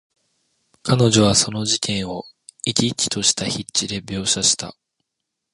[0.81, 2.23] 彼女はその事件を、
[2.65, 4.75] 生き生きとした筆致で描写した。